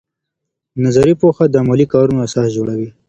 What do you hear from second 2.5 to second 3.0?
جوړوي.